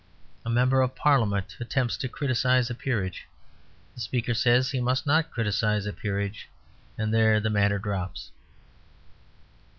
[0.43, 3.27] A Member of Parliament attempts to criticise a peerage.
[3.93, 6.49] The Speaker says he must not criticise a peerage,
[6.97, 8.31] and there the matter drops.